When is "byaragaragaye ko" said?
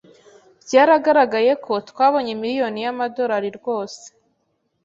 0.65-1.73